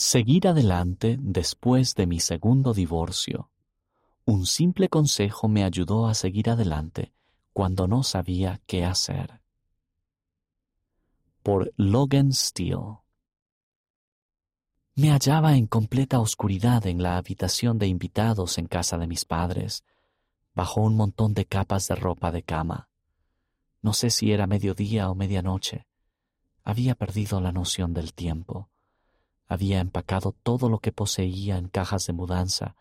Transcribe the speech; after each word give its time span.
Seguir 0.00 0.48
adelante 0.48 1.18
después 1.20 1.94
de 1.94 2.06
mi 2.06 2.20
segundo 2.20 2.72
divorcio. 2.72 3.50
Un 4.24 4.46
simple 4.46 4.88
consejo 4.88 5.46
me 5.46 5.62
ayudó 5.62 6.06
a 6.06 6.14
seguir 6.14 6.48
adelante 6.48 7.12
cuando 7.52 7.86
no 7.86 8.02
sabía 8.02 8.62
qué 8.64 8.86
hacer. 8.86 9.42
Por 11.42 11.74
Logan 11.76 12.32
Steele. 12.32 13.00
Me 14.94 15.10
hallaba 15.10 15.58
en 15.58 15.66
completa 15.66 16.18
oscuridad 16.18 16.86
en 16.86 17.02
la 17.02 17.18
habitación 17.18 17.76
de 17.78 17.86
invitados 17.86 18.56
en 18.56 18.68
casa 18.68 18.96
de 18.96 19.06
mis 19.06 19.26
padres, 19.26 19.84
bajo 20.54 20.80
un 20.80 20.96
montón 20.96 21.34
de 21.34 21.44
capas 21.44 21.88
de 21.88 21.96
ropa 21.96 22.32
de 22.32 22.42
cama. 22.42 22.88
No 23.82 23.92
sé 23.92 24.08
si 24.08 24.32
era 24.32 24.46
mediodía 24.46 25.10
o 25.10 25.14
medianoche. 25.14 25.86
Había 26.64 26.94
perdido 26.94 27.42
la 27.42 27.52
noción 27.52 27.92
del 27.92 28.14
tiempo. 28.14 28.70
Había 29.50 29.80
empacado 29.80 30.30
todo 30.30 30.68
lo 30.68 30.78
que 30.78 30.92
poseía 30.92 31.58
en 31.58 31.66
cajas 31.66 32.06
de 32.06 32.12
mudanza, 32.12 32.76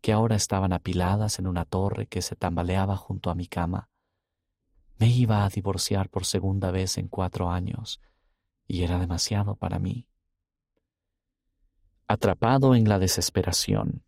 que 0.00 0.12
ahora 0.12 0.36
estaban 0.36 0.72
apiladas 0.72 1.40
en 1.40 1.48
una 1.48 1.64
torre 1.64 2.06
que 2.06 2.22
se 2.22 2.36
tambaleaba 2.36 2.96
junto 2.96 3.30
a 3.30 3.34
mi 3.34 3.48
cama. 3.48 3.90
Me 4.98 5.08
iba 5.08 5.44
a 5.44 5.48
divorciar 5.48 6.08
por 6.08 6.24
segunda 6.24 6.70
vez 6.70 6.98
en 6.98 7.08
cuatro 7.08 7.50
años, 7.50 8.00
y 8.68 8.84
era 8.84 9.00
demasiado 9.00 9.56
para 9.56 9.80
mí. 9.80 10.06
Atrapado 12.06 12.76
en 12.76 12.88
la 12.88 13.00
desesperación. 13.00 14.04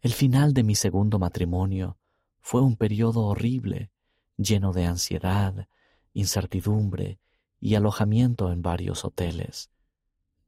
El 0.00 0.12
final 0.12 0.52
de 0.52 0.64
mi 0.64 0.74
segundo 0.74 1.20
matrimonio 1.20 1.96
fue 2.40 2.60
un 2.60 2.74
periodo 2.74 3.22
horrible 3.26 3.92
lleno 4.36 4.72
de 4.72 4.84
ansiedad, 4.84 5.68
incertidumbre 6.12 7.20
y 7.60 7.76
alojamiento 7.76 8.50
en 8.50 8.62
varios 8.62 9.04
hoteles. 9.04 9.70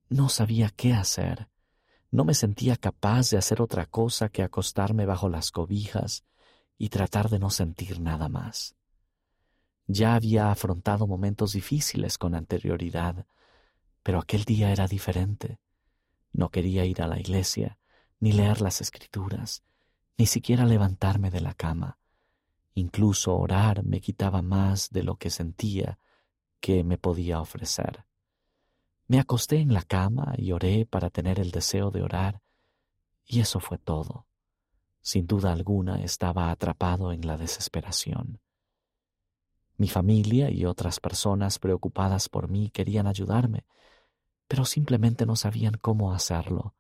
No 0.09 0.31
sabía 0.31 0.71
qué 0.71 0.95
hacer. 0.95 1.49
No 2.11 2.25
me 2.25 2.33
sentía 2.33 2.77
capaz 2.77 3.31
de 3.31 3.37
hacer 3.37 3.61
otra 3.61 3.85
cosa 3.85 4.31
que 4.31 4.43
acostarme 4.43 5.05
bajo 5.05 5.29
las 5.29 5.51
cobijas 5.51 6.25
y 6.79 6.89
tratar 6.89 7.29
de 7.29 7.39
no 7.39 7.51
sentir 7.51 8.01
nada 8.01 8.29
más. 8.29 8.75
Ya 9.87 10.15
había 10.15 10.51
afrontado 10.51 11.07
momentos 11.07 11.53
difíciles 11.53 12.17
con 12.17 12.35
anterioridad, 12.35 13.27
pero 14.03 14.19
aquel 14.19 14.45
día 14.45 14.73
era 14.73 14.87
diferente. 14.87 15.59
No 16.33 16.51
quería 16.51 16.87
ir 16.87 17.03
a 17.03 17.07
la 17.07 17.19
iglesia, 17.19 17.79
ni 18.21 18.33
leer 18.33 18.63
las 18.63 18.81
escrituras, 18.81 19.63
ni 20.17 20.27
siquiera 20.27 20.65
levantarme 20.65 21.31
de 21.31 21.41
la 21.43 21.53
cama. 21.53 21.99
Incluso 22.75 23.37
orar 23.37 23.85
me 23.85 24.01
quitaba 24.01 24.41
más 24.41 24.89
de 24.91 25.03
lo 25.03 25.17
que 25.17 25.31
sentía 25.31 25.99
que 26.61 26.85
me 26.85 26.97
podía 26.97 27.41
ofrecer. 27.41 28.08
Me 29.09 29.19
acosté 29.19 29.57
en 29.57 29.73
la 29.73 29.81
cama 29.81 30.35
y 30.37 30.53
oré 30.53 30.85
para 30.85 31.09
tener 31.09 31.41
el 31.41 31.51
deseo 31.51 31.91
de 31.91 32.03
orar, 32.03 32.43
y 33.25 33.41
eso 33.41 33.59
fue 33.59 33.79
todo. 33.79 34.27
Sin 35.01 35.27
duda 35.27 35.51
alguna 35.51 36.03
estaba 36.03 36.51
atrapado 36.51 37.13
en 37.13 37.27
la 37.27 37.39
desesperación. 37.39 38.39
Mi 39.79 39.89
familia 39.89 40.51
y 40.51 40.67
otras 40.67 41.01
personas 41.01 41.59
preocupadas 41.59 42.29
por 42.29 42.51
mí 42.51 42.69
querían 42.69 43.07
ayudarme, 43.07 43.65
pero 44.47 44.67
simplemente 44.67 45.25
no 45.25 45.37
sabían 45.37 45.79
cómo 45.81 46.13
hacerlo. 46.13 46.75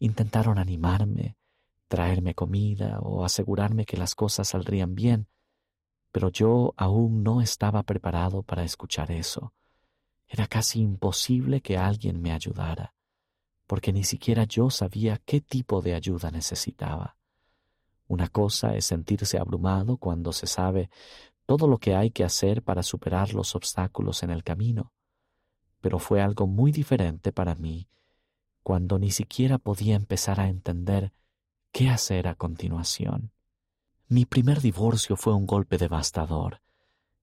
Intentaron 0.00 0.58
animarme, 0.58 1.36
traerme 1.86 2.34
comida 2.34 2.98
o 2.98 3.24
asegurarme 3.24 3.84
que 3.84 3.96
las 3.96 4.16
cosas 4.16 4.48
saldrían 4.48 4.96
bien, 4.96 5.28
pero 6.10 6.30
yo 6.30 6.74
aún 6.76 7.22
no 7.22 7.40
estaba 7.40 7.84
preparado 7.84 8.42
para 8.42 8.64
escuchar 8.64 9.12
eso. 9.12 9.52
Era 10.26 10.46
casi 10.46 10.80
imposible 10.80 11.60
que 11.60 11.76
alguien 11.76 12.20
me 12.20 12.32
ayudara, 12.32 12.94
porque 13.66 13.92
ni 13.92 14.04
siquiera 14.04 14.44
yo 14.44 14.70
sabía 14.70 15.18
qué 15.24 15.40
tipo 15.40 15.80
de 15.80 15.94
ayuda 15.94 16.30
necesitaba. 16.30 17.16
Una 18.06 18.28
cosa 18.28 18.74
es 18.76 18.86
sentirse 18.86 19.38
abrumado 19.38 19.96
cuando 19.96 20.32
se 20.32 20.46
sabe 20.46 20.90
todo 21.46 21.68
lo 21.68 21.78
que 21.78 21.94
hay 21.94 22.10
que 22.10 22.24
hacer 22.24 22.62
para 22.62 22.82
superar 22.82 23.34
los 23.34 23.54
obstáculos 23.54 24.22
en 24.22 24.30
el 24.30 24.42
camino, 24.42 24.92
pero 25.80 25.98
fue 25.98 26.22
algo 26.22 26.46
muy 26.46 26.72
diferente 26.72 27.32
para 27.32 27.54
mí 27.54 27.88
cuando 28.62 28.98
ni 28.98 29.10
siquiera 29.10 29.58
podía 29.58 29.94
empezar 29.94 30.40
a 30.40 30.48
entender 30.48 31.12
¿Qué 31.70 31.90
hacer 31.90 32.28
a 32.28 32.36
continuación? 32.36 33.32
Mi 34.06 34.26
primer 34.26 34.60
divorcio 34.60 35.16
fue 35.16 35.34
un 35.34 35.44
golpe 35.44 35.76
devastador 35.76 36.62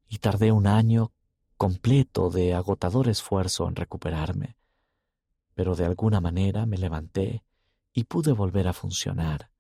y 0.10 0.18
tardé 0.18 0.52
un 0.52 0.68
año 0.68 1.14
completo 1.62 2.32
de 2.32 2.56
agotador 2.56 3.08
esfuerzo 3.08 3.68
en 3.68 3.76
recuperarme, 3.76 4.58
pero 5.54 5.76
de 5.76 5.86
alguna 5.86 6.20
manera 6.20 6.66
me 6.66 6.76
levanté 6.76 7.44
y 7.94 8.06
pude 8.06 8.32
volver 8.32 8.68
a 8.68 8.74
funcionar. 8.74 9.52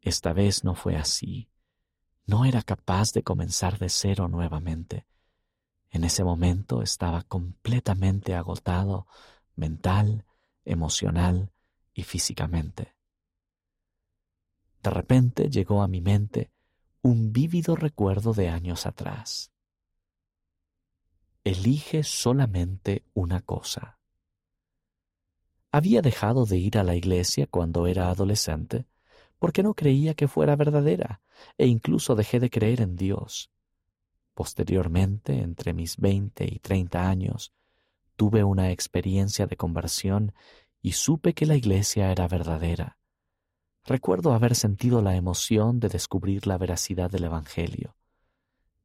Esta 0.00 0.32
vez 0.32 0.64
no 0.64 0.74
fue 0.74 0.96
así. 0.96 1.50
No 2.24 2.46
era 2.46 2.62
capaz 2.62 3.12
de 3.12 3.22
comenzar 3.22 3.78
de 3.78 3.90
cero 3.90 4.26
nuevamente. 4.26 5.06
En 5.90 6.04
ese 6.04 6.24
momento 6.24 6.80
estaba 6.80 7.20
completamente 7.24 8.34
agotado 8.34 9.06
mental, 9.54 10.24
emocional 10.64 11.52
y 11.92 12.04
físicamente. 12.04 12.96
De 14.82 14.88
repente 14.88 15.50
llegó 15.50 15.82
a 15.82 15.88
mi 15.88 16.00
mente 16.00 16.50
un 17.02 17.34
vívido 17.34 17.76
recuerdo 17.76 18.32
de 18.32 18.48
años 18.48 18.86
atrás. 18.86 19.51
Elige 21.44 22.04
solamente 22.04 23.04
una 23.14 23.40
cosa. 23.40 23.98
Había 25.72 26.00
dejado 26.00 26.46
de 26.46 26.58
ir 26.58 26.78
a 26.78 26.84
la 26.84 26.94
iglesia 26.94 27.48
cuando 27.48 27.88
era 27.88 28.10
adolescente 28.10 28.86
porque 29.40 29.64
no 29.64 29.74
creía 29.74 30.14
que 30.14 30.28
fuera 30.28 30.54
verdadera 30.54 31.20
e 31.58 31.66
incluso 31.66 32.14
dejé 32.14 32.38
de 32.38 32.48
creer 32.48 32.80
en 32.80 32.94
Dios. 32.94 33.50
Posteriormente, 34.34 35.40
entre 35.40 35.72
mis 35.72 35.96
veinte 35.96 36.46
y 36.48 36.60
treinta 36.60 37.08
años, 37.08 37.52
tuve 38.14 38.44
una 38.44 38.70
experiencia 38.70 39.48
de 39.48 39.56
conversión 39.56 40.34
y 40.80 40.92
supe 40.92 41.34
que 41.34 41.46
la 41.46 41.56
iglesia 41.56 42.12
era 42.12 42.28
verdadera. 42.28 42.98
Recuerdo 43.84 44.32
haber 44.32 44.54
sentido 44.54 45.02
la 45.02 45.16
emoción 45.16 45.80
de 45.80 45.88
descubrir 45.88 46.46
la 46.46 46.56
veracidad 46.56 47.10
del 47.10 47.24
Evangelio. 47.24 47.96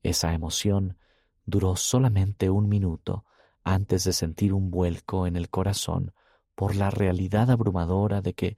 Esa 0.02 0.34
emoción 0.34 0.98
duró 1.48 1.76
solamente 1.76 2.52
un 2.52 2.70
minuto 2.70 3.26
antes 3.64 4.04
de 4.04 4.14
sentir 4.14 4.54
un 4.54 4.70
vuelco 4.70 5.26
en 5.26 5.36
el 5.36 5.50
corazón 5.50 6.14
por 6.54 6.76
la 6.76 6.92
realidad 6.92 7.50
abrumadora 7.50 8.22
de 8.22 8.36
que 8.36 8.58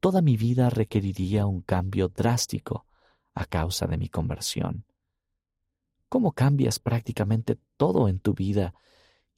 toda 0.00 0.22
mi 0.22 0.36
vida 0.36 0.68
requeriría 0.68 1.46
un 1.46 1.60
cambio 1.60 2.08
drástico 2.08 2.86
a 3.34 3.44
causa 3.44 3.86
de 3.86 3.96
mi 3.96 4.08
conversión. 4.08 4.84
¿Cómo 6.08 6.32
cambias 6.32 6.80
prácticamente 6.80 7.56
todo 7.76 8.08
en 8.08 8.18
tu 8.18 8.34
vida 8.34 8.74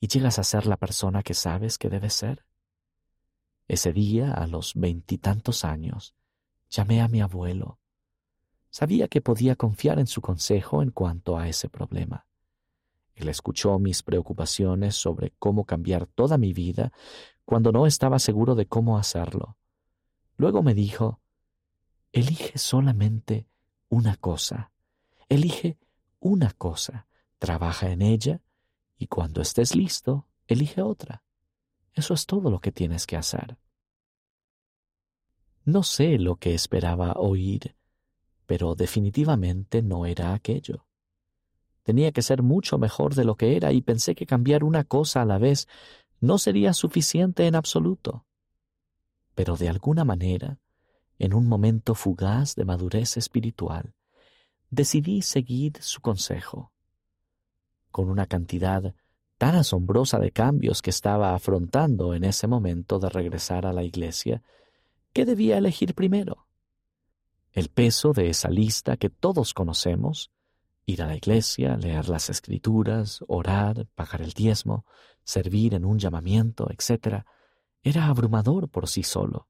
y 0.00 0.08
llegas 0.08 0.38
a 0.38 0.44
ser 0.44 0.64
la 0.64 0.78
persona 0.78 1.22
que 1.22 1.34
sabes 1.34 1.76
que 1.76 1.90
debes 1.90 2.14
ser? 2.14 2.46
Ese 3.68 3.92
día, 3.92 4.32
a 4.32 4.46
los 4.46 4.72
veintitantos 4.74 5.66
años, 5.66 6.14
Llamé 6.72 7.02
a 7.02 7.08
mi 7.08 7.20
abuelo. 7.20 7.78
Sabía 8.70 9.06
que 9.06 9.20
podía 9.20 9.56
confiar 9.56 9.98
en 9.98 10.06
su 10.06 10.22
consejo 10.22 10.82
en 10.82 10.90
cuanto 10.90 11.36
a 11.36 11.46
ese 11.46 11.68
problema. 11.68 12.24
Él 13.14 13.28
escuchó 13.28 13.78
mis 13.78 14.02
preocupaciones 14.02 14.96
sobre 14.96 15.32
cómo 15.38 15.64
cambiar 15.64 16.06
toda 16.06 16.38
mi 16.38 16.52
vida 16.52 16.92
cuando 17.44 17.72
no 17.72 17.86
estaba 17.86 18.18
seguro 18.18 18.54
de 18.54 18.66
cómo 18.66 18.98
hacerlo. 18.98 19.56
Luego 20.36 20.62
me 20.62 20.74
dijo, 20.74 21.20
elige 22.12 22.58
solamente 22.58 23.46
una 23.88 24.16
cosa, 24.16 24.72
elige 25.28 25.78
una 26.20 26.52
cosa, 26.52 27.06
trabaja 27.38 27.90
en 27.90 28.02
ella 28.02 28.40
y 28.96 29.06
cuando 29.08 29.42
estés 29.42 29.74
listo, 29.74 30.26
elige 30.46 30.82
otra. 30.82 31.22
Eso 31.94 32.14
es 32.14 32.26
todo 32.26 32.50
lo 32.50 32.60
que 32.60 32.72
tienes 32.72 33.06
que 33.06 33.16
hacer. 33.16 33.58
No 35.64 35.82
sé 35.82 36.18
lo 36.18 36.36
que 36.36 36.54
esperaba 36.54 37.12
oír, 37.12 37.76
pero 38.46 38.74
definitivamente 38.74 39.82
no 39.82 40.06
era 40.06 40.34
aquello. 40.34 40.86
Tenía 41.82 42.12
que 42.12 42.22
ser 42.22 42.42
mucho 42.42 42.78
mejor 42.78 43.14
de 43.14 43.24
lo 43.24 43.36
que 43.36 43.56
era 43.56 43.72
y 43.72 43.82
pensé 43.82 44.14
que 44.14 44.26
cambiar 44.26 44.64
una 44.64 44.84
cosa 44.84 45.22
a 45.22 45.24
la 45.24 45.38
vez 45.38 45.68
no 46.20 46.38
sería 46.38 46.72
suficiente 46.72 47.46
en 47.46 47.54
absoluto. 47.54 48.24
Pero 49.34 49.56
de 49.56 49.68
alguna 49.68 50.04
manera, 50.04 50.58
en 51.18 51.34
un 51.34 51.48
momento 51.48 51.94
fugaz 51.94 52.54
de 52.54 52.64
madurez 52.64 53.16
espiritual, 53.16 53.94
decidí 54.70 55.22
seguir 55.22 55.72
su 55.80 56.00
consejo. 56.00 56.72
Con 57.90 58.08
una 58.08 58.26
cantidad 58.26 58.94
tan 59.38 59.56
asombrosa 59.56 60.18
de 60.18 60.30
cambios 60.30 60.82
que 60.82 60.90
estaba 60.90 61.34
afrontando 61.34 62.14
en 62.14 62.24
ese 62.24 62.46
momento 62.46 62.98
de 62.98 63.08
regresar 63.08 63.66
a 63.66 63.72
la 63.72 63.82
iglesia, 63.82 64.42
¿Qué 65.12 65.26
debía 65.26 65.58
elegir 65.58 65.94
primero? 65.94 66.46
El 67.52 67.68
peso 67.68 68.14
de 68.14 68.30
esa 68.30 68.48
lista 68.48 68.96
que 68.96 69.10
todos 69.10 69.52
conocemos, 69.52 70.30
Ir 70.86 71.02
a 71.02 71.06
la 71.06 71.16
iglesia, 71.16 71.76
leer 71.76 72.08
las 72.08 72.28
escrituras, 72.30 73.24
orar, 73.28 73.86
pagar 73.94 74.22
el 74.22 74.32
diezmo, 74.32 74.84
servir 75.24 75.74
en 75.74 75.84
un 75.84 75.98
llamamiento, 75.98 76.68
etc., 76.70 77.24
era 77.82 78.06
abrumador 78.06 78.68
por 78.68 78.88
sí 78.88 79.02
solo. 79.02 79.48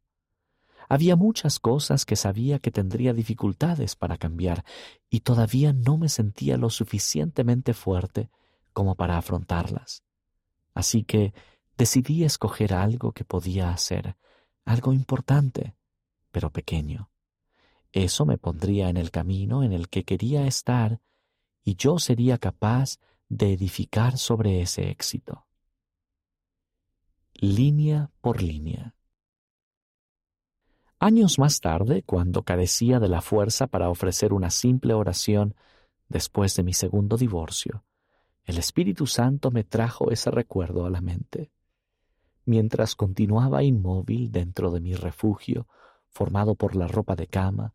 Había 0.89 1.17
muchas 1.17 1.59
cosas 1.59 2.05
que 2.05 2.17
sabía 2.17 2.59
que 2.59 2.71
tendría 2.71 3.15
dificultades 3.15 3.97
para 3.97 4.19
cambiar 4.19 4.65
y 5.09 5.21
todavía 5.21 5.73
no 5.73 5.97
me 5.97 6.09
sentía 6.09 6.57
lo 6.59 6.71
suficientemente 6.71 7.73
fuerte 7.73 8.31
como 8.73 8.95
para 8.95 9.17
afrontarlas. 9.17 10.03
Así 10.75 11.05
que 11.05 11.33
decidí 11.79 12.25
escoger 12.25 12.75
algo 12.75 13.13
que 13.13 13.25
podía 13.25 13.71
hacer, 13.71 14.17
algo 14.65 14.93
importante, 14.93 15.75
pero 16.31 16.51
pequeño. 16.51 17.11
Eso 17.93 18.25
me 18.25 18.39
pondría 18.39 18.89
en 18.89 18.97
el 18.97 19.11
camino 19.11 19.63
en 19.63 19.73
el 19.73 19.89
que 19.89 20.05
quería 20.05 20.47
estar 20.47 21.01
y 21.65 21.77
yo 21.77 21.99
sería 21.99 22.39
capaz 22.39 22.99
de 23.29 23.53
edificar 23.53 24.19
sobre 24.19 24.61
ese 24.61 24.91
éxito. 24.91 25.47
Línea 27.35 28.11
por 28.21 28.43
línea. 28.43 28.95
Años 30.99 31.39
más 31.39 31.61
tarde, 31.61 32.03
cuando 32.05 32.43
carecía 32.43 33.01
de 33.01 33.09
la 33.09 33.23
fuerza 33.23 33.67
para 33.67 33.91
ofrecer 33.91 34.33
una 34.33 34.51
simple 34.51 34.95
oración 34.95 35.57
después 36.09 36.55
de 36.55 36.63
mi 36.63 36.75
segundo 36.75 37.17
divorcio, 37.17 37.85
el 38.45 38.59
Espíritu 38.59 39.07
Santo 39.07 39.51
me 39.51 39.65
trajo 39.65 40.11
ese 40.11 40.31
recuerdo 40.31 40.85
a 40.85 40.91
la 40.91 41.01
mente. 41.01 41.51
Mientras 42.45 42.95
continuaba 42.97 43.63
inmóvil 43.63 44.31
dentro 44.31 44.71
de 44.71 44.81
mi 44.81 44.95
refugio, 44.95 45.69
formado 46.09 46.55
por 46.55 46.77
la 46.77 46.87
ropa 46.87 47.17
de 47.17 47.29
cama, 47.29 47.75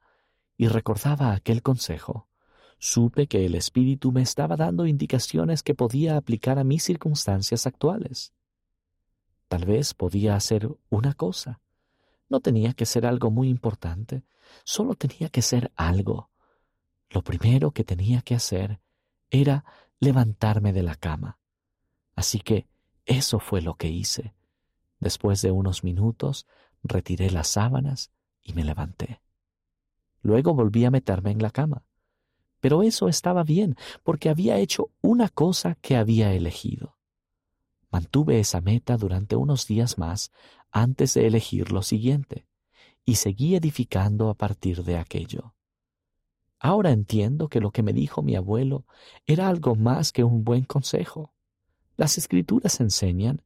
y 0.56 0.68
recordaba 0.68 1.34
aquel 1.34 1.62
consejo, 1.62 2.27
supe 2.80 3.28
que 3.28 3.46
el 3.46 3.56
Espíritu 3.56 4.12
me 4.12 4.22
estaba 4.22 4.56
dando 4.56 4.86
indicaciones 4.86 5.64
que 5.64 5.76
podía 5.76 6.18
aplicar 6.18 6.60
a 6.60 6.64
mis 6.64 6.84
circunstancias 6.84 7.66
actuales. 7.68 8.34
Tal 9.48 9.66
vez 9.66 9.94
podía 9.94 10.36
hacer 10.36 10.70
una 10.90 11.14
cosa. 11.14 11.62
No 12.30 12.40
tenía 12.42 12.74
que 12.74 12.86
ser 12.86 13.06
algo 13.06 13.32
muy 13.32 13.50
importante, 13.50 14.24
solo 14.64 14.96
tenía 14.96 15.30
que 15.30 15.42
ser 15.42 15.72
algo. 15.76 16.30
Lo 17.10 17.24
primero 17.24 17.72
que 17.72 17.84
tenía 17.84 18.22
que 18.22 18.36
hacer 18.36 18.82
era 19.30 19.64
levantarme 20.00 20.74
de 20.74 20.84
la 20.84 20.96
cama. 20.96 21.40
Así 22.16 22.40
que 22.40 22.68
eso 23.06 23.40
fue 23.40 23.62
lo 23.62 23.76
que 23.76 23.88
hice. 23.88 24.34
Después 25.00 25.42
de 25.42 25.52
unos 25.52 25.84
minutos, 25.84 26.48
retiré 26.84 27.32
las 27.32 27.48
sábanas 27.48 28.12
y 28.44 28.54
me 28.54 28.64
levanté. 28.64 29.22
Luego 30.22 30.54
volví 30.54 30.84
a 30.84 30.92
meterme 30.92 31.32
en 31.32 31.42
la 31.42 31.52
cama. 31.52 31.84
Pero 32.68 32.84
eso 32.84 33.08
estaba 33.08 33.46
bien, 33.46 33.78
porque 34.04 34.28
había 34.28 34.58
hecho 34.58 34.92
una 35.00 35.30
cosa 35.30 35.76
que 35.76 35.96
había 35.96 36.34
elegido. 36.34 36.98
Mantuve 37.90 38.42
esa 38.42 38.60
meta 38.60 38.98
durante 38.98 39.38
unos 39.38 39.68
días 39.68 39.98
más 39.98 40.34
antes 40.70 41.14
de 41.14 41.28
elegir 41.28 41.72
lo 41.72 41.82
siguiente, 41.82 42.46
y 43.06 43.16
seguí 43.16 43.56
edificando 43.56 44.30
a 44.30 44.34
partir 44.34 44.84
de 44.84 44.98
aquello. 44.98 45.56
Ahora 46.60 46.92
entiendo 46.92 47.48
que 47.48 47.62
lo 47.62 47.72
que 47.72 47.84
me 47.84 47.94
dijo 47.94 48.22
mi 48.22 48.36
abuelo 48.36 48.86
era 49.26 49.48
algo 49.48 49.76
más 49.76 50.12
que 50.12 50.26
un 50.26 50.44
buen 50.44 50.66
consejo. 50.66 51.34
Las 51.96 52.18
escrituras 52.18 52.82
enseñan, 52.82 53.44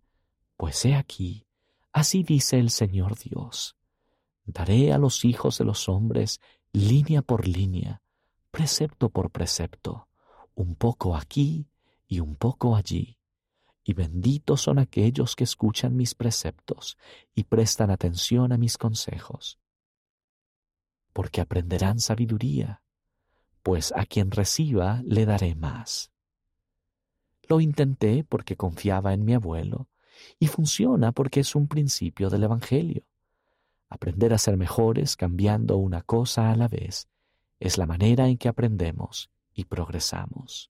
pues 0.58 0.84
he 0.84 0.96
aquí, 0.96 1.46
así 1.94 2.24
dice 2.24 2.58
el 2.58 2.72
Señor 2.72 3.20
Dios, 3.20 3.78
daré 4.46 4.92
a 4.92 4.98
los 4.98 5.26
hijos 5.26 5.60
de 5.60 5.66
los 5.66 5.88
hombres 5.90 6.42
línea 6.74 7.22
por 7.22 7.48
línea, 7.48 8.01
precepto 8.62 9.10
por 9.10 9.32
precepto, 9.32 10.08
un 10.54 10.76
poco 10.76 11.16
aquí 11.16 11.66
y 12.08 12.20
un 12.20 12.36
poco 12.36 12.76
allí. 12.76 13.18
Y 13.84 13.94
benditos 13.94 14.62
son 14.62 14.78
aquellos 14.78 15.36
que 15.36 15.46
escuchan 15.46 15.96
mis 15.96 16.14
preceptos 16.14 16.96
y 17.34 17.46
prestan 17.46 17.90
atención 17.90 18.52
a 18.52 18.60
mis 18.60 18.78
consejos, 18.78 19.58
porque 21.12 21.42
aprenderán 21.42 22.00
sabiduría 22.00 22.84
pues 23.64 23.92
a 23.96 24.06
quien 24.06 24.30
reciba 24.30 25.02
le 25.06 25.26
daré 25.26 25.56
más. 25.56 26.12
Lo 27.50 27.62
intenté 27.62 28.24
porque 28.24 28.56
confiaba 28.58 29.12
en 29.14 29.26
mi 29.26 29.34
abuelo 29.34 29.90
y 30.38 30.46
funciona 30.46 31.14
porque 31.14 31.40
es 31.40 31.56
un 31.56 31.68
principio 31.68 32.30
del 32.30 32.44
Evangelio. 32.44 33.02
Aprender 33.90 34.36
a 34.36 34.38
ser 34.38 34.56
mejores 34.56 35.16
cambiando 35.16 35.78
una 35.78 36.04
cosa 36.04 36.52
a 36.52 36.56
la 36.56 36.68
vez 36.68 37.11
es 37.62 37.78
la 37.78 37.86
manera 37.86 38.28
en 38.28 38.38
que 38.38 38.50
aprendemos 38.50 39.32
y 39.54 39.64
progresamos. 39.64 40.70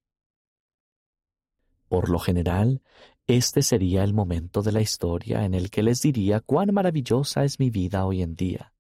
Por 1.87 2.09
lo 2.09 2.19
general, 2.19 2.83
este 3.25 3.63
sería 3.63 4.03
el 4.03 4.13
momento 4.13 4.61
de 4.61 4.71
la 4.71 4.81
historia 4.81 5.43
en 5.43 5.55
el 5.55 5.71
que 5.71 5.81
les 5.81 6.03
diría 6.03 6.39
cuán 6.39 6.71
maravillosa 6.71 7.43
es 7.43 7.59
mi 7.59 7.71
vida 7.71 8.05
hoy 8.05 8.21
en 8.21 8.35
día. 8.35 8.75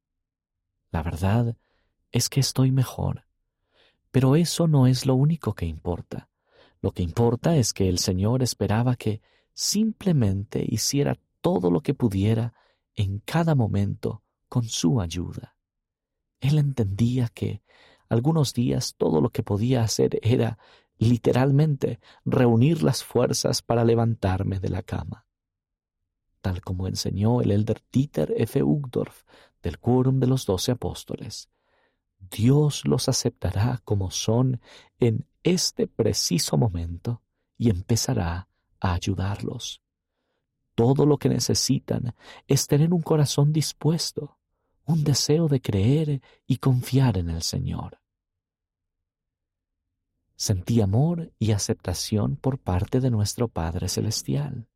La 0.91 1.01
verdad 1.01 1.57
es 2.11 2.29
que 2.29 2.39
estoy 2.39 2.71
mejor 2.71 3.25
pero 4.11 4.35
eso 4.35 4.67
no 4.67 4.87
es 4.87 5.05
lo 5.05 5.15
único 5.15 5.55
que 5.55 5.65
importa. 5.65 6.29
Lo 6.81 6.91
que 6.91 7.01
importa 7.01 7.55
es 7.55 7.73
que 7.73 7.87
el 7.87 7.97
Señor 7.97 8.43
esperaba 8.43 8.95
que 8.95 9.21
simplemente 9.53 10.63
hiciera 10.67 11.17
todo 11.39 11.71
lo 11.71 11.81
que 11.81 11.93
pudiera 11.93 12.53
en 12.93 13.19
cada 13.19 13.55
momento 13.55 14.23
con 14.49 14.63
su 14.63 14.99
ayuda. 14.99 15.55
Él 16.41 16.57
entendía 16.57 17.29
que 17.29 17.61
algunos 18.11 18.53
días 18.53 18.95
todo 18.97 19.21
lo 19.21 19.29
que 19.29 19.41
podía 19.41 19.83
hacer 19.83 20.19
era 20.21 20.57
literalmente 20.97 22.01
reunir 22.25 22.83
las 22.83 23.05
fuerzas 23.05 23.61
para 23.61 23.85
levantarme 23.85 24.59
de 24.59 24.67
la 24.67 24.83
cama. 24.83 25.25
Tal 26.41 26.59
como 26.59 26.87
enseñó 26.87 27.39
el 27.39 27.51
elder 27.51 27.81
Dieter 27.89 28.33
F. 28.35 28.61
Uchtdorf 28.63 29.23
del 29.63 29.79
Quórum 29.79 30.19
de 30.19 30.27
los 30.27 30.45
Doce 30.45 30.73
Apóstoles, 30.73 31.49
Dios 32.19 32.85
los 32.85 33.07
aceptará 33.07 33.79
como 33.85 34.11
son 34.11 34.59
en 34.99 35.25
este 35.43 35.87
preciso 35.87 36.57
momento 36.57 37.21
y 37.57 37.69
empezará 37.69 38.49
a 38.81 38.93
ayudarlos. 38.93 39.81
Todo 40.75 41.05
lo 41.05 41.17
que 41.17 41.29
necesitan 41.29 42.13
es 42.45 42.67
tener 42.67 42.93
un 42.93 43.03
corazón 43.03 43.53
dispuesto, 43.53 44.37
un 44.83 45.05
deseo 45.05 45.47
de 45.47 45.61
creer 45.61 46.21
y 46.45 46.57
confiar 46.57 47.17
en 47.17 47.29
el 47.29 47.41
Señor. 47.41 48.00
Sentí 50.41 50.81
amor 50.81 51.31
y 51.37 51.51
aceptación 51.51 52.35
por 52.35 52.57
parte 52.57 52.99
de 52.99 53.11
nuestro 53.11 53.47
Padre 53.47 53.87
Celestial. 53.89 54.67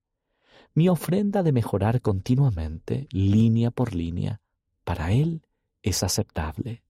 Mi 0.76 0.90
ofrenda 0.90 1.42
de 1.42 1.52
mejorar 1.52 2.02
continuamente, 2.02 3.08
línea 3.10 3.72
por 3.72 3.96
línea, 3.96 4.42
para 4.84 5.12
Él 5.12 5.42
es 5.82 6.04
aceptable. 6.04 6.84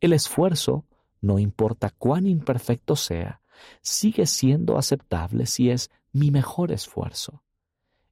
El 0.00 0.14
esfuerzo, 0.14 0.86
no 1.20 1.38
importa 1.38 1.90
cuán 1.90 2.26
imperfecto 2.26 2.96
sea, 2.96 3.42
sigue 3.82 4.24
siendo 4.24 4.78
aceptable 4.78 5.44
si 5.44 5.68
es 5.68 5.90
mi 6.10 6.30
mejor 6.30 6.72
esfuerzo. 6.72 7.42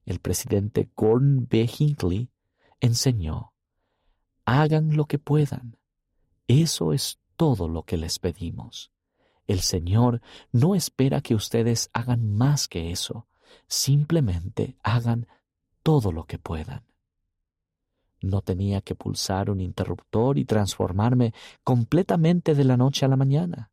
El 0.05 0.19
presidente 0.19 0.87
Gordon 0.95 1.47
B. 1.49 1.67
Hinckley 1.79 2.29
enseñó, 2.79 3.53
hagan 4.45 4.95
lo 4.95 5.05
que 5.05 5.17
puedan. 5.17 5.79
Eso 6.47 6.93
es 6.93 7.17
todo 7.37 7.67
lo 7.67 7.81
que 7.81 7.97
les 7.97 8.19
pedimos. 8.19 8.91
El 9.47 9.61
Señor 9.61 10.21
no 10.51 10.75
espera 10.75 11.21
que 11.21 11.35
ustedes 11.35 11.89
hagan 11.93 12.33
más 12.33 12.67
que 12.67 12.91
eso, 12.91 13.27
simplemente 13.67 14.77
hagan 14.81 15.27
todo 15.83 16.11
lo 16.11 16.25
que 16.25 16.39
puedan. 16.39 16.83
No 18.21 18.41
tenía 18.41 18.81
que 18.81 18.95
pulsar 18.95 19.51
un 19.51 19.61
interruptor 19.61 20.39
y 20.39 20.45
transformarme 20.45 21.33
completamente 21.63 22.55
de 22.55 22.63
la 22.63 22.75
noche 22.75 23.05
a 23.05 23.09
la 23.09 23.17
mañana. 23.17 23.71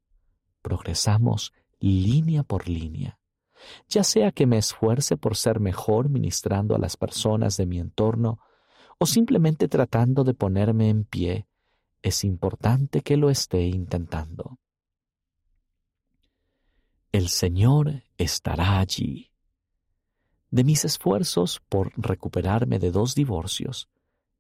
Progresamos 0.61 1.55
línea 1.81 2.43
por 2.43 2.69
línea. 2.69 3.19
Ya 3.89 4.05
sea 4.05 4.33
que 4.33 4.47
me 4.47 4.59
esfuerce 4.59 5.17
por 5.17 5.37
ser 5.37 5.61
mejor 5.61 6.11
ministrando 6.11 6.75
a 6.75 6.79
las 6.79 6.97
personas 6.97 7.57
de 7.57 7.67
mi 7.67 7.79
entorno 7.79 8.41
o 8.99 9.07
simplemente 9.07 9.69
tratando 9.69 10.23
de 10.23 10.35
ponerme 10.35 10.91
en 10.91 11.05
pie, 11.05 11.47
es 12.03 12.25
importante 12.25 13.01
que 13.01 13.17
lo 13.17 13.31
esté 13.31 13.63
intentando. 13.63 14.59
El 17.13 17.29
Señor 17.29 18.05
estará 18.17 18.79
allí. 18.79 19.33
De 20.51 20.65
mis 20.65 20.87
esfuerzos 20.87 21.61
por 21.69 21.93
recuperarme 21.95 22.79
de 22.79 22.91
dos 22.91 23.15
divorcios, 23.15 23.91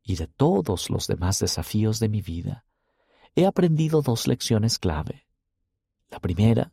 y 0.02 0.16
de 0.16 0.26
todos 0.26 0.88
los 0.88 1.06
demás 1.06 1.38
desafíos 1.38 2.00
de 2.00 2.08
mi 2.08 2.22
vida, 2.22 2.64
he 3.34 3.44
aprendido 3.44 4.00
dos 4.00 4.26
lecciones 4.26 4.78
clave. 4.78 5.26
La 6.08 6.18
primera 6.18 6.72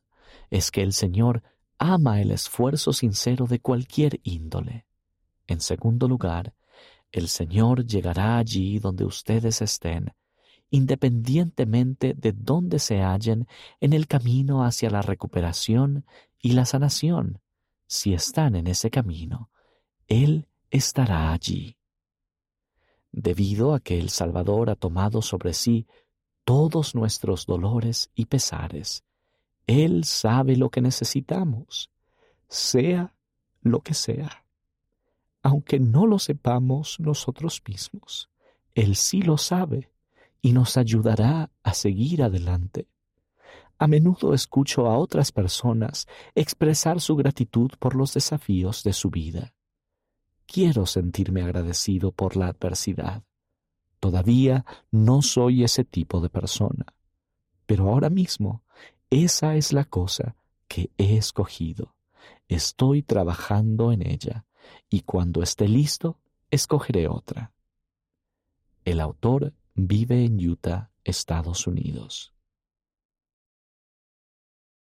es 0.50 0.72
que 0.72 0.84
el 0.84 0.94
Señor 0.94 1.44
ama 1.78 2.22
el 2.22 2.32
esfuerzo 2.32 2.94
sincero 2.94 3.46
de 3.46 3.60
cualquier 3.60 4.22
índole. 4.24 4.86
En 5.48 5.60
segundo 5.60 6.08
lugar, 6.08 6.54
el 7.12 7.28
Señor 7.28 7.86
llegará 7.86 8.38
allí 8.38 8.80
donde 8.80 9.04
ustedes 9.04 9.62
estén 9.62 10.14
independientemente 10.70 12.14
de 12.14 12.32
dónde 12.32 12.80
se 12.80 13.02
hallen 13.02 13.48
en 13.80 13.94
el 13.94 14.08
camino 14.08 14.64
hacia 14.64 14.90
la 14.90 15.02
recuperación 15.02 16.06
y 16.42 16.54
la 16.54 16.66
sanación. 16.66 17.42
Si 17.88 18.14
están 18.14 18.56
en 18.56 18.68
ese 18.68 18.92
camino, 18.92 19.50
Él 20.08 20.48
estará 20.70 21.32
allí. 21.32 21.78
Debido 23.12 23.74
a 23.74 23.80
que 23.80 24.00
el 24.00 24.10
Salvador 24.10 24.70
ha 24.70 24.76
tomado 24.76 25.22
sobre 25.22 25.54
sí 25.54 25.88
todos 26.44 26.94
nuestros 26.94 27.48
dolores 27.48 28.12
y 28.14 28.26
pesares, 28.26 29.04
Él 29.66 30.04
sabe 30.04 30.56
lo 30.56 30.70
que 30.70 30.82
necesitamos, 30.82 31.90
sea 32.48 33.16
lo 33.62 33.82
que 33.82 33.96
sea. 33.96 34.46
Aunque 35.42 35.80
no 35.80 36.06
lo 36.06 36.20
sepamos 36.20 37.00
nosotros 37.00 37.64
mismos, 37.68 38.30
Él 38.76 38.96
sí 38.96 39.24
lo 39.24 39.38
sabe 39.38 39.90
y 40.42 40.54
nos 40.54 40.78
ayudará 40.78 41.52
a 41.64 41.74
seguir 41.74 42.24
adelante. 42.24 42.88
A 43.78 43.88
menudo 43.88 44.34
escucho 44.34 44.88
a 44.88 44.98
otras 44.98 45.32
personas 45.32 46.08
expresar 46.36 47.00
su 47.00 47.16
gratitud 47.16 47.72
por 47.80 47.96
los 47.96 48.14
desafíos 48.14 48.84
de 48.84 48.94
su 48.94 49.10
vida. 49.10 49.54
Quiero 50.46 50.86
sentirme 50.86 51.44
agradecido 51.44 52.12
por 52.12 52.36
la 52.36 52.48
adversidad. 52.48 53.24
Todavía 54.00 54.66
no 54.92 55.22
soy 55.22 55.64
ese 55.64 55.84
tipo 55.84 56.20
de 56.22 56.30
persona, 56.30 56.86
pero 57.66 57.90
ahora 57.90 58.10
mismo 58.10 58.64
esa 59.10 59.56
es 59.56 59.74
la 59.74 59.86
cosa 59.86 60.36
que 60.68 60.92
he 60.98 61.18
escogido. 61.18 61.96
Estoy 62.48 63.02
trabajando 63.02 63.92
en 63.92 64.06
ella 64.06 64.46
y 64.90 65.02
cuando 65.02 65.42
esté 65.42 65.68
listo, 65.68 66.20
escogeré 66.52 67.08
otra. 67.08 67.54
El 68.86 69.00
autor 69.00 69.54
vive 69.88 70.26
en 70.26 70.40
Utah, 70.40 70.92
Estados 71.04 71.68
Unidos. 71.68 72.34